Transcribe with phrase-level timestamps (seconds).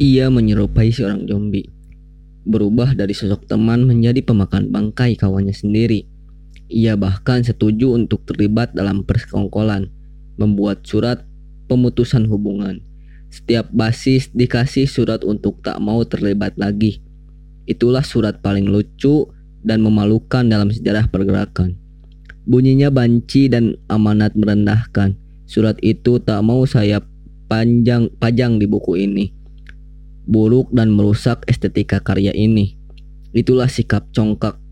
[0.00, 1.68] Ia menyerupai seorang zombie,
[2.48, 6.08] berubah dari sosok teman menjadi pemakan bangkai kawannya sendiri.
[6.72, 9.92] Ia bahkan setuju untuk terlibat dalam persekongkolan,
[10.40, 11.28] membuat surat
[11.68, 12.80] pemutusan hubungan.
[13.28, 17.04] Setiap basis dikasih surat untuk tak mau terlibat lagi.
[17.68, 19.28] Itulah surat paling lucu
[19.60, 21.76] dan memalukan dalam sejarah pergerakan.
[22.48, 25.12] Bunyinya banci dan amanat merendahkan.
[25.44, 27.04] Surat itu tak mau saya
[27.52, 29.39] panjang pajang di buku ini
[30.30, 32.78] buruk dan merusak estetika karya ini.
[33.34, 34.62] Itulah sikap congkak,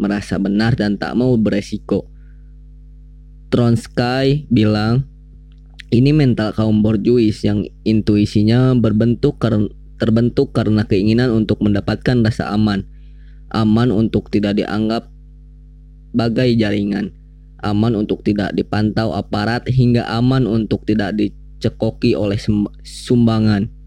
[0.00, 2.08] merasa benar dan tak mau beresiko.
[3.52, 5.04] Tronsky bilang,
[5.92, 9.68] ini mental kaum borjuis yang intuisinya berbentuk karena
[10.00, 12.88] terbentuk karena keinginan untuk mendapatkan rasa aman.
[13.52, 15.12] Aman untuk tidak dianggap
[16.16, 17.12] bagai jaringan.
[17.60, 22.40] Aman untuk tidak dipantau aparat hingga aman untuk tidak dicekoki oleh
[22.82, 23.81] sumbangan.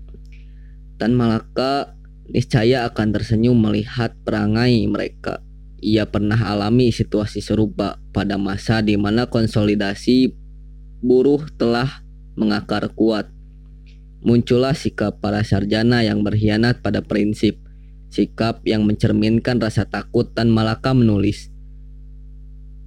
[0.95, 1.95] Tan Malaka
[2.31, 5.43] niscaya akan tersenyum melihat perangai mereka.
[5.83, 10.33] Ia pernah alami situasi serupa pada masa di mana konsolidasi
[11.03, 12.01] buruh telah
[12.33, 13.29] mengakar kuat.
[14.25, 17.61] Muncullah sikap para sarjana yang berkhianat pada prinsip,
[18.09, 21.54] sikap yang mencerminkan rasa takut dan Malaka menulis.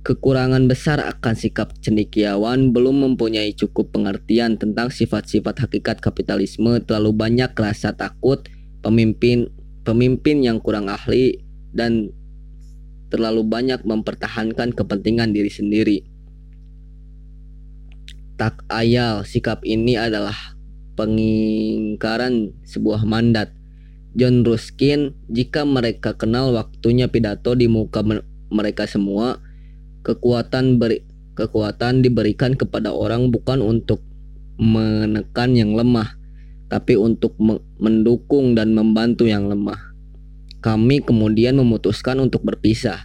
[0.07, 7.51] Kekurangan besar akan sikap cendikiawan belum mempunyai cukup pengertian tentang sifat-sifat hakikat kapitalisme terlalu banyak
[7.59, 8.47] rasa takut
[8.81, 9.51] pemimpin
[9.83, 11.41] pemimpin yang kurang ahli
[11.75, 12.15] dan
[13.09, 15.99] terlalu banyak mempertahankan kepentingan diri sendiri.
[18.39, 20.37] Tak ayal sikap ini adalah
[20.95, 23.51] pengingkaran sebuah mandat.
[24.19, 28.03] John Ruskin, jika mereka kenal waktunya pidato di muka
[28.51, 29.39] mereka semua,
[30.09, 31.05] Kekuatan beri,
[31.37, 34.01] kekuatan diberikan kepada orang bukan untuk
[34.57, 36.17] menekan yang lemah,
[36.73, 37.37] tapi untuk
[37.77, 39.77] mendukung dan membantu yang lemah.
[40.65, 43.05] Kami kemudian memutuskan untuk berpisah.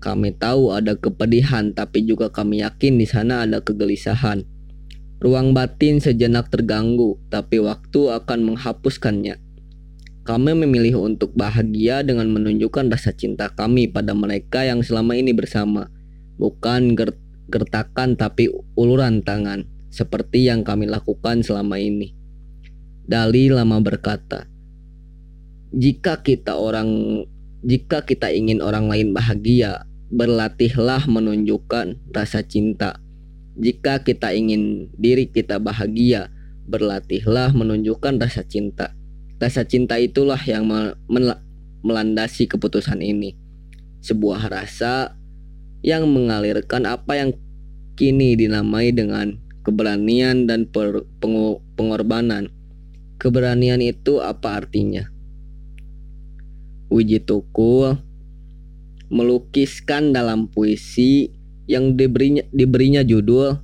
[0.00, 4.40] Kami tahu ada kepedihan, tapi juga kami yakin di sana ada kegelisahan.
[5.20, 9.36] Ruang batin sejenak terganggu, tapi waktu akan menghapuskannya.
[10.24, 15.92] Kami memilih untuk bahagia dengan menunjukkan rasa cinta kami pada mereka yang selama ini bersama
[16.36, 16.96] bukan
[17.50, 18.48] gertakan tapi
[18.78, 22.16] uluran tangan seperti yang kami lakukan selama ini.
[23.04, 24.48] Dali lama berkata,
[25.74, 27.22] "Jika kita orang
[27.62, 32.98] jika kita ingin orang lain bahagia, berlatihlah menunjukkan rasa cinta.
[33.56, 36.28] Jika kita ingin diri kita bahagia,
[36.66, 38.92] berlatihlah menunjukkan rasa cinta.
[39.38, 40.66] Rasa cinta itulah yang
[41.82, 43.38] melandasi keputusan ini.
[44.02, 45.14] Sebuah rasa
[45.82, 47.30] yang mengalirkan apa yang
[47.98, 50.70] kini dinamai dengan keberanian dan
[51.76, 52.50] pengorbanan.
[53.18, 55.06] Keberanian itu apa artinya?
[56.90, 57.98] Wiji Tukul
[59.12, 61.30] melukiskan dalam puisi
[61.70, 63.60] yang diberinya, diberinya judul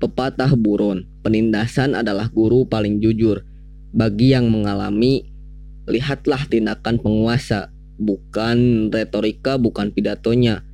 [0.00, 1.04] Pepatah Buron.
[1.20, 3.44] Penindasan adalah guru paling jujur.
[3.92, 5.28] Bagi yang mengalami,
[5.84, 7.68] lihatlah tindakan penguasa
[8.00, 10.64] bukan retorika, bukan pidatonya.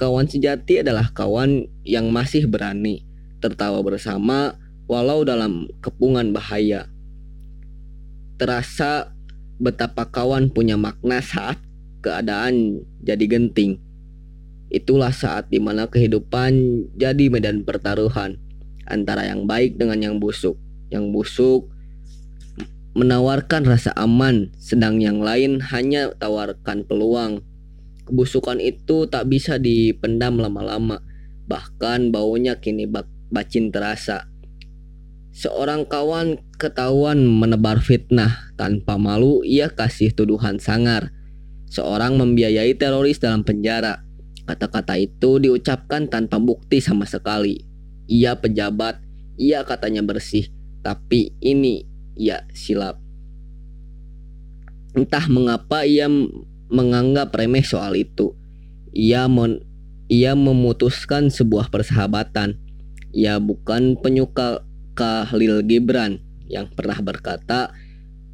[0.00, 3.04] Kawan sejati adalah kawan yang masih berani
[3.44, 4.56] tertawa bersama
[4.88, 6.88] walau dalam kepungan bahaya.
[8.40, 9.12] Terasa
[9.60, 11.60] betapa kawan punya makna saat
[12.02, 13.78] keadaan jadi genting.
[14.72, 16.52] Itulah saat di mana kehidupan
[16.96, 18.40] jadi medan pertaruhan
[18.88, 20.56] antara yang baik dengan yang busuk.
[20.88, 21.60] Yang busuk
[22.92, 27.40] menawarkan rasa aman, sedang yang lain hanya tawarkan peluang.
[28.04, 31.00] Kebusukan itu tak bisa dipendam lama-lama,
[31.48, 32.84] bahkan baunya kini
[33.32, 34.28] bacin terasa.
[35.32, 41.08] Seorang kawan ketahuan menebar fitnah tanpa malu ia kasih tuduhan sangar.
[41.72, 44.04] Seorang membiayai teroris dalam penjara.
[44.44, 47.64] Kata-kata itu diucapkan tanpa bukti sama sekali.
[48.12, 49.00] Ia pejabat,
[49.40, 50.52] ia katanya bersih,
[50.84, 53.00] tapi ini ya silap.
[54.92, 56.08] Entah mengapa ia
[56.68, 58.36] menganggap remeh soal itu.
[58.92, 59.64] Ia men
[60.12, 62.60] ia memutuskan sebuah persahabatan.
[63.12, 64.64] Ia bukan penyuka
[64.96, 67.72] Khalil Gibran yang pernah berkata,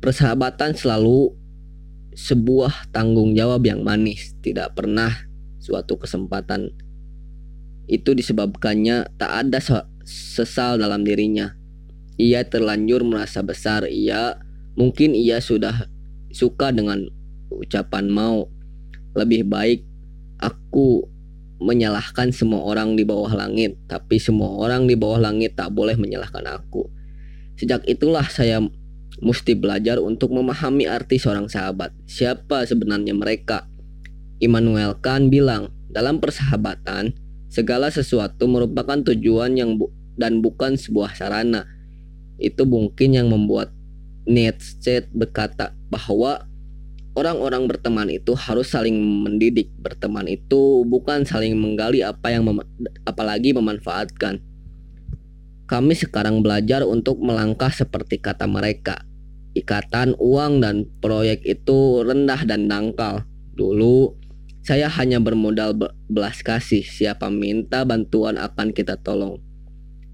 [0.02, 1.34] persahabatan selalu
[2.19, 5.14] sebuah tanggung jawab yang manis, tidak pernah
[5.62, 6.75] suatu kesempatan.
[7.86, 9.58] Itu disebabkannya tak ada
[10.02, 11.57] sesal dalam dirinya
[12.18, 13.86] ia terlanjur merasa besar.
[13.86, 14.36] Ia
[14.74, 15.86] mungkin ia sudah
[16.34, 17.06] suka dengan
[17.48, 18.50] ucapan mau.
[19.14, 19.80] Lebih baik
[20.42, 21.06] aku
[21.58, 26.46] menyalahkan semua orang di bawah langit, tapi semua orang di bawah langit tak boleh menyalahkan
[26.46, 26.86] aku.
[27.58, 28.62] Sejak itulah saya
[29.18, 31.90] mesti belajar untuk memahami arti seorang sahabat.
[32.06, 33.66] Siapa sebenarnya mereka?
[34.38, 37.10] Immanuel Kant bilang, dalam persahabatan,
[37.50, 41.66] segala sesuatu merupakan tujuan yang bu dan bukan sebuah sarana.
[42.38, 43.75] Itu mungkin yang membuat
[44.29, 46.46] Nietzsche berkata bahwa
[47.19, 49.75] orang-orang berteman itu harus saling mendidik.
[49.82, 52.62] Berteman itu bukan saling menggali apa yang mem
[53.02, 54.38] apalagi memanfaatkan.
[55.69, 59.05] Kami sekarang belajar untuk melangkah seperti kata mereka.
[59.52, 63.26] Ikatan uang dan proyek itu rendah dan dangkal.
[63.52, 64.14] Dulu
[64.64, 65.76] saya hanya bermodal
[66.08, 66.85] belas kasih.
[66.85, 69.47] Siapa minta bantuan akan kita tolong.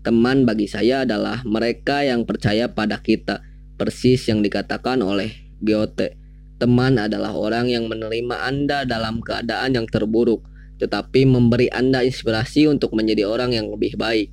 [0.04, 3.40] Teman bagi saya adalah mereka yang percaya pada kita,
[3.80, 5.32] persis yang dikatakan oleh
[5.64, 6.20] Goethe
[6.54, 10.46] Teman adalah orang yang menerima Anda dalam keadaan yang terburuk,
[10.78, 14.30] tetapi memberi Anda inspirasi untuk menjadi orang yang lebih baik.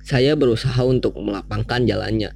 [0.00, 2.32] Saya berusaha untuk melapangkan jalannya,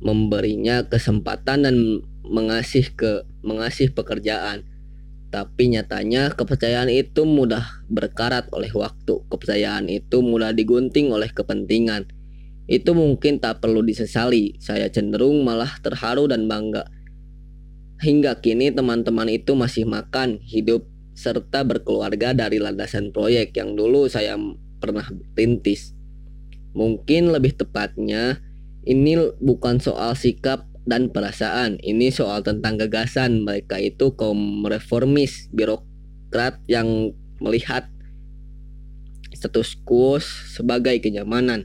[0.00, 1.76] memberinya kesempatan dan
[2.24, 4.64] mengasih ke mengasih pekerjaan.
[5.30, 9.22] Tapi nyatanya kepercayaan itu mudah berkarat oleh waktu.
[9.30, 12.10] Kepercayaan itu mudah digunting oleh kepentingan
[12.70, 14.54] itu mungkin tak perlu disesali.
[14.62, 16.86] Saya cenderung malah terharu dan bangga.
[17.98, 20.86] Hingga kini teman-teman itu masih makan, hidup,
[21.18, 24.38] serta berkeluarga dari landasan proyek yang dulu saya
[24.78, 25.04] pernah
[25.34, 25.98] rintis.
[26.78, 28.38] Mungkin lebih tepatnya,
[28.86, 33.44] ini bukan soal sikap dan perasaan, ini soal tentang gagasan.
[33.44, 37.88] Mereka itu kaum reformis, birokrat yang melihat
[39.32, 41.64] status quo sebagai kenyamanan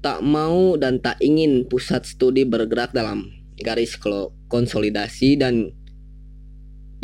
[0.00, 3.28] tak mau dan tak ingin pusat studi bergerak dalam
[3.60, 4.00] garis
[4.48, 5.76] konsolidasi dan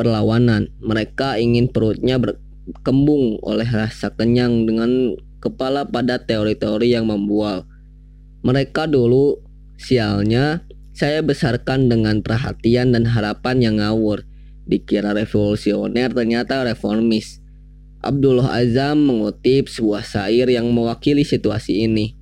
[0.01, 0.73] perlawanan.
[0.81, 5.13] Mereka ingin perutnya berkembung oleh rasa kenyang dengan
[5.45, 7.69] kepala pada teori-teori yang membual.
[8.41, 9.45] Mereka dulu
[9.77, 10.65] sialnya
[10.97, 14.25] saya besarkan dengan perhatian dan harapan yang ngawur.
[14.65, 17.45] Dikira revolusioner ternyata reformis.
[18.01, 22.17] Abdullah Azam mengutip sebuah syair yang mewakili situasi ini.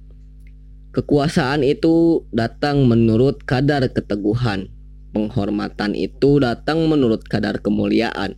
[0.91, 4.71] Kekuasaan itu datang menurut kadar keteguhan.
[5.15, 8.35] Penghormatan itu datang menurut kadar kemuliaan.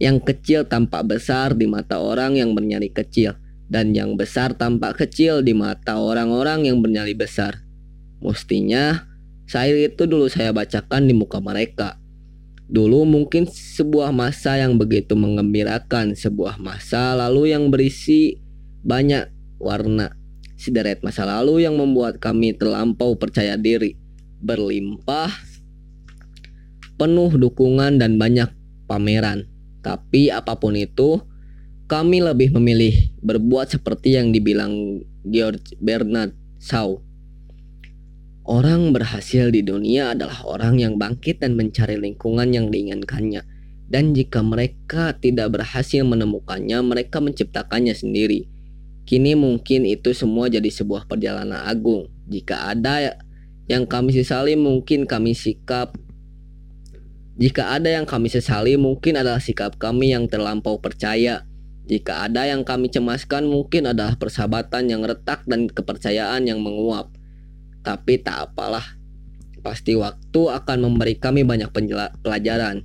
[0.00, 3.36] Yang kecil tampak besar di mata orang yang bernyali kecil,
[3.68, 7.64] dan yang besar tampak kecil di mata orang-orang yang bernyali besar.
[8.20, 9.15] Mestinya,
[9.46, 11.98] syair itu dulu saya bacakan di muka mereka.
[12.66, 18.42] Dulu mungkin sebuah masa yang begitu mengembirakan, sebuah masa lalu yang berisi
[18.82, 19.30] banyak
[19.62, 20.14] warna
[20.56, 23.94] sederet masa lalu yang membuat kami terlampau percaya diri,
[24.40, 25.30] berlimpah,
[26.96, 28.48] penuh dukungan dan banyak
[28.88, 29.46] pameran.
[29.84, 31.22] Tapi apa pun itu,
[31.86, 37.05] kami lebih memilih berbuat seperti yang dibilang George Bernard Shaw.
[38.46, 43.42] Orang berhasil di dunia adalah orang yang bangkit dan mencari lingkungan yang diinginkannya.
[43.90, 48.46] Dan jika mereka tidak berhasil menemukannya, mereka menciptakannya sendiri.
[49.06, 52.06] Kini mungkin itu semua jadi sebuah perjalanan agung.
[52.30, 53.18] Jika ada
[53.66, 55.98] yang kami sesali mungkin kami sikap
[57.36, 61.44] jika ada yang kami sesali mungkin adalah sikap kami yang terlampau percaya.
[61.84, 67.12] Jika ada yang kami cemaskan mungkin adalah persahabatan yang retak dan kepercayaan yang menguap.
[67.86, 68.82] Tapi tak apalah.
[69.62, 71.70] Pasti waktu akan memberi kami banyak
[72.26, 72.82] pelajaran.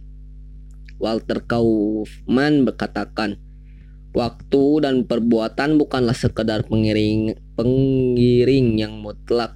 [1.02, 3.42] Walter Kaufman berkatakan,
[4.12, 9.56] Waktu dan perbuatan bukanlah sekedar pengiring pengiring yang mutlak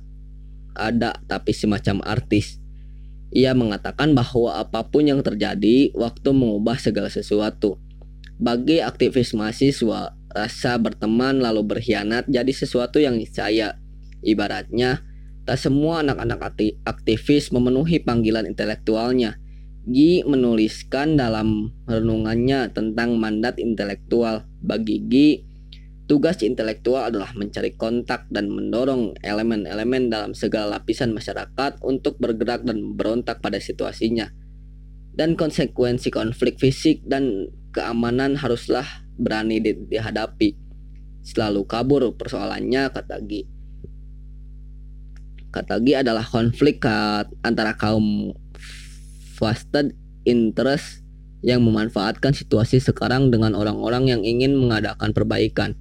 [0.76, 2.60] ada tapi semacam artis.
[3.36, 7.80] Ia mengatakan bahwa apa pun yang terjadi, waktu mengubah segala sesuatu.
[8.40, 13.80] Bagi aktivis mahasiswa, rasa berteman lalu berkhianat jadi sesuatu yang niscaya.
[14.24, 15.04] Ibaratnya,
[15.46, 19.38] tak semua anak-anak aktivis memenuhi panggilan intelektualnya
[19.86, 24.50] Gi menuliskan dalam renungannya tentang mandat intelektual.
[24.66, 25.30] Bagi Gi,
[26.10, 32.98] tugas intelektual adalah mencari kontak dan mendorong elemen-elemen dalam segala lapisan masyarakat untuk bergerak dan
[32.98, 34.34] berontak pada situasinya.
[35.14, 40.50] Dan konsekuensi konflik fisik dan keamanan haruslah berani di dihadapi.
[41.22, 43.55] Selalu kabur persoalannya, kata Gi.
[45.56, 46.84] Kata Gi adalah konflik
[47.40, 48.36] antara kaum
[49.40, 49.96] vested
[50.28, 51.00] interest
[51.40, 55.80] yang memanfaatkan situasi sekarang dengan orang-orang yang ingin mengadakan perbaikan.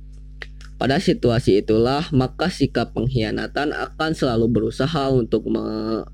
[0.79, 6.07] Pada situasi itulah, maka sikap pengkhianatan akan selalu berusaha untuk me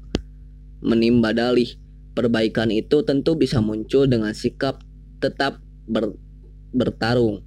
[0.80, 1.76] menimba dalih.
[2.16, 4.80] Perbaikan itu tentu bisa muncul dengan sikap
[5.20, 6.16] tetap ber
[6.72, 7.44] bertarung.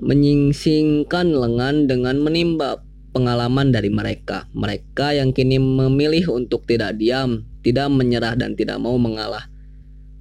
[0.00, 4.46] Menyingsingkan lengan dengan menimba pengalaman dari mereka.
[4.54, 9.50] Mereka yang kini memilih untuk tidak diam, tidak menyerah dan tidak mau mengalah.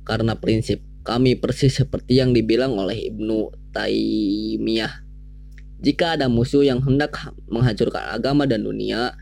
[0.06, 5.06] Karena prinsip kami persis seperti yang dibilang oleh Ibnu Taimiyah.
[5.80, 7.16] Jika ada musuh yang hendak
[7.48, 9.16] menghancurkan agama dan dunia,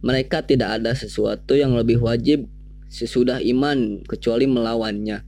[0.00, 2.48] mereka tidak ada sesuatu yang lebih wajib
[2.88, 5.20] sesudah iman kecuali melawannya.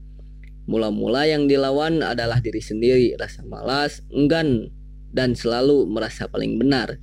[0.65, 4.73] Mula-mula yang dilawan adalah diri sendiri, rasa malas, enggan,
[5.11, 6.97] dan selalu merasa paling benar.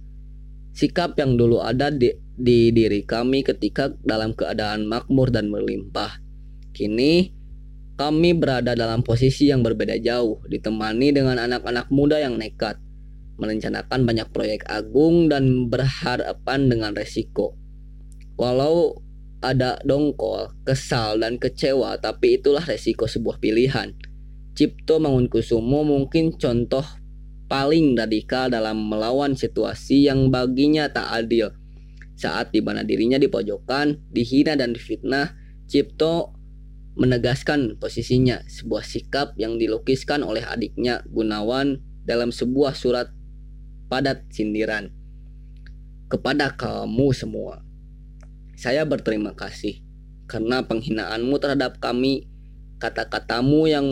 [0.78, 6.23] Sikap yang dulu ada di, di diri kami ketika dalam keadaan makmur dan berlimpah.
[6.70, 7.35] Kini
[7.99, 12.78] kami berada dalam posisi yang berbeda jauh, ditemani dengan anak-anak muda yang nekat,
[13.42, 17.58] merencanakan banyak proyek agung dan berharapan dengan resiko.
[18.38, 19.02] Walau
[19.42, 23.99] ada dongkol, kesal, dan kecewa, tapi itulah resiko sebuah pilihan.
[24.54, 26.87] Cipto Mangunkusumo mungkin contoh
[27.49, 31.50] paling radikal dalam melawan situasi yang baginya tak adil.
[32.14, 35.35] Saat di mana dirinya dipojokkan, dihina dan difitnah,
[35.69, 36.37] Cipto
[36.99, 43.12] menegaskan posisinya, sebuah sikap yang dilukiskan oleh adiknya Gunawan dalam sebuah surat
[43.88, 44.93] padat sindiran
[46.11, 47.62] kepada kamu semua.
[48.59, 49.78] Saya berterima kasih
[50.26, 52.26] karena penghinaanmu terhadap kami,
[52.83, 53.87] kata-katamu yang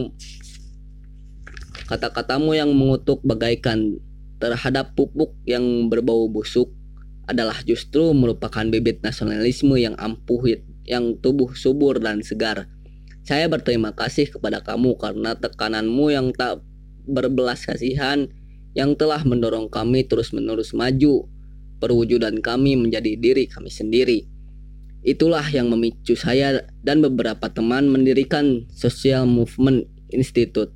[1.86, 4.02] kata-katamu yang mengutuk bagaikan
[4.42, 6.68] terhadap pupuk yang berbau busuk
[7.26, 10.46] adalah justru merupakan bibit nasionalisme yang ampuh
[10.86, 12.70] yang tubuh subur dan segar.
[13.26, 16.62] Saya berterima kasih kepada kamu karena tekananmu yang tak
[17.10, 18.30] berbelas kasihan
[18.78, 21.26] yang telah mendorong kami terus-menerus maju,
[21.82, 24.30] perwujudan kami menjadi diri kami sendiri.
[25.02, 30.70] Itulah yang memicu saya dan beberapa teman mendirikan Social Movement Institute.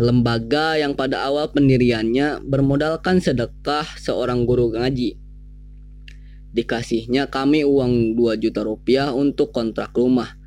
[0.00, 5.20] Lembaga yang pada awal pendiriannya bermodalkan sedekah seorang guru ngaji.
[6.52, 10.40] Dikasihnya kami uang 2 juta rupiah untuk kontrak rumah.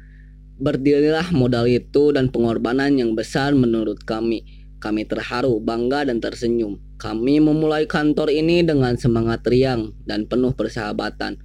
[0.58, 4.46] Berdirilah modal itu dan pengorbanan yang besar menurut kami.
[4.82, 6.82] Kami terharu, bangga, dan tersenyum.
[6.98, 11.38] Kami memulai kantor ini dengan semangat riang dan penuh persahabatan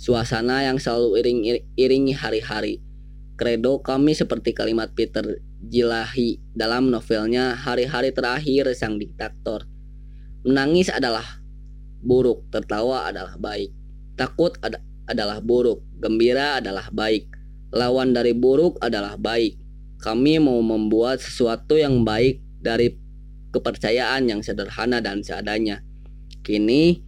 [0.00, 1.40] suasana yang selalu iring,
[1.76, 2.80] iringi hari-hari.
[3.36, 9.68] Kredo kami seperti kalimat Peter Jilahi dalam novelnya Hari-hari Terakhir Sang Diktator.
[10.40, 11.24] Menangis adalah
[12.00, 13.68] buruk, tertawa adalah baik.
[14.16, 17.28] Takut ad adalah buruk, gembira adalah baik.
[17.76, 19.60] Lawan dari buruk adalah baik.
[20.00, 22.96] Kami mau membuat sesuatu yang baik dari
[23.52, 25.84] kepercayaan yang sederhana dan seadanya.
[26.40, 27.04] Kini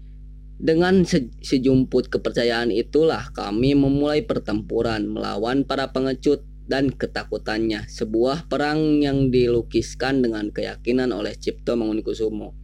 [0.60, 1.08] dengan
[1.40, 7.84] sejumput kepercayaan itulah kami memulai pertempuran melawan para pengecut dan ketakutannya.
[7.84, 12.56] Sebuah perang yang dilukiskan dengan keyakinan oleh Cipto Mangunkusumo.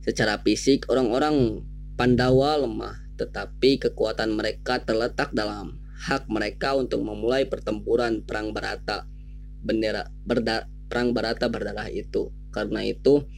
[0.00, 1.60] Secara fisik orang-orang
[1.92, 5.76] Pandawa lemah, tetapi kekuatan mereka terletak dalam
[6.08, 9.04] hak mereka untuk memulai pertempuran perang Barata.
[9.60, 12.32] Bendera berda, perang Barata berdarah itu.
[12.48, 13.28] Karena itu,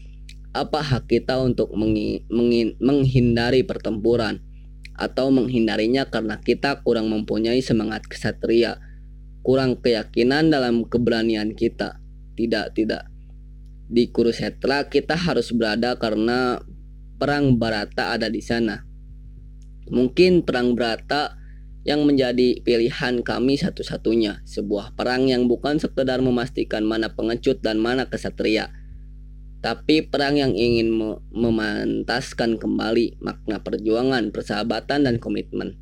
[0.55, 4.39] apa hak kita untuk menghindari pertempuran
[4.95, 8.79] atau menghindarinya karena kita kurang mempunyai semangat kesatria,
[9.45, 12.01] kurang keyakinan dalam keberanian kita.
[12.35, 13.07] Tidak, tidak.
[13.85, 16.59] Di Kurusetra kita harus berada karena
[17.21, 18.81] perang Barata ada di sana.
[19.93, 21.37] Mungkin perang Barata
[21.85, 28.09] yang menjadi pilihan kami satu-satunya, sebuah perang yang bukan sekedar memastikan mana pengecut dan mana
[28.09, 28.73] kesatria
[29.65, 30.93] tapi perang yang ingin
[31.33, 35.81] memantaskan kembali makna perjuangan, persahabatan, dan komitmen.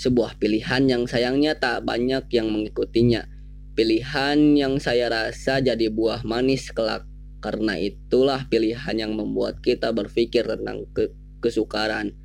[0.00, 3.28] Sebuah pilihan yang sayangnya tak banyak yang mengikutinya.
[3.76, 7.04] Pilihan yang saya rasa jadi buah manis kelak.
[7.44, 11.12] Karena itulah pilihan yang membuat kita berpikir tentang ke
[11.44, 12.16] kesukaran,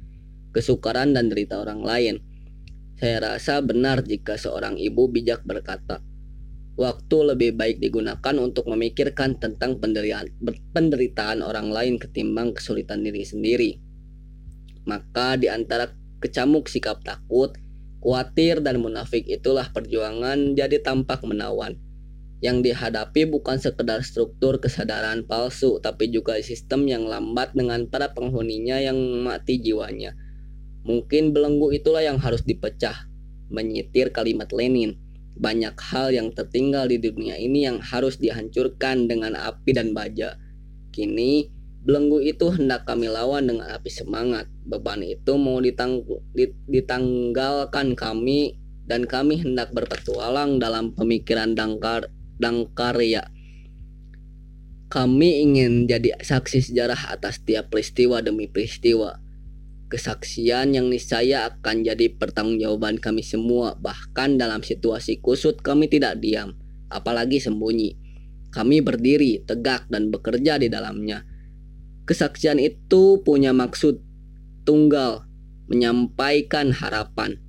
[0.55, 2.15] kesukaran dan derita orang lain.
[2.95, 5.99] Saya rasa benar jika seorang ibu bijak berkata,
[6.79, 10.31] waktu lebih baik digunakan untuk memikirkan tentang penderitaan,
[10.71, 13.71] penderitaan orang lain ketimbang kesulitan diri sendiri.
[14.87, 15.91] Maka di antara
[16.23, 17.55] kecamuk sikap takut,
[18.05, 21.73] khawatir dan munafik itulah perjuangan jadi tampak menawan.
[22.37, 28.77] Yang dihadapi bukan sekedar struktur kesadaran palsu, tapi juga sistem yang lambat dengan para penghuninya
[28.77, 30.13] yang mati jiwanya.
[30.85, 33.09] Mungkin belenggu itulah yang harus dipecah,
[33.49, 35.01] menyitir kalimat Lenin
[35.35, 40.39] banyak hal yang tertinggal di dunia ini yang harus dihancurkan dengan api dan baja.
[40.95, 41.51] Kini,
[41.85, 44.49] belenggu itu hendak kami lawan dengan api semangat.
[44.65, 46.01] Beban itu mau ditang
[46.65, 48.57] ditanggalkan kami
[48.89, 52.09] dan kami hendak berpetualang dalam pemikiran dangkar
[52.41, 53.29] dangkarya.
[54.89, 59.21] Kami ingin jadi saksi sejarah atas tiap peristiwa demi peristiwa.
[59.85, 63.77] Kesaksian yang niscaya akan jadi pertanggungjawaban kami semua.
[63.77, 66.57] Bahkan dalam situasi kusut kami tidak diam,
[66.89, 67.97] apalagi sembunyi.
[68.49, 71.34] Kami berdiri tegak dan bekerja di dalamnya.
[72.05, 73.97] Kesaksian itu punya maksud
[74.65, 75.25] tunggal,
[75.65, 77.41] menyampaikan harapan.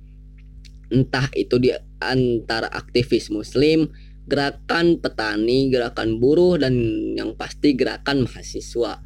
[0.89, 1.69] Entah itu di
[2.01, 3.93] antara aktivis muslim,
[4.25, 6.73] gerakan petani, gerakan buruh, dan
[7.13, 9.05] yang pasti gerakan mahasiswa.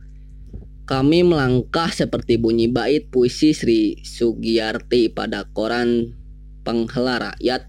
[0.88, 6.20] Kami melangkah seperti bunyi bait puisi Sri Sugiyarti pada koran
[6.68, 7.64] Penghela Rakyat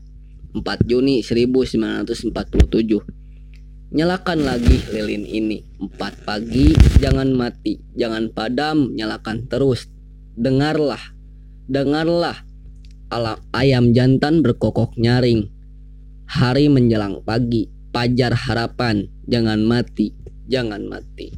[0.59, 3.22] 4 Juni 1947.
[3.93, 5.61] Nyalakan lagi lilin ini.
[5.77, 9.85] Empat pagi, jangan mati, jangan padam, nyalakan terus.
[10.33, 11.13] Dengarlah,
[11.69, 12.41] dengarlah.
[13.13, 15.53] Alam ayam jantan berkokok nyaring.
[16.25, 20.17] Hari menjelang pagi, pajar harapan, jangan mati,
[20.49, 21.29] jangan mati.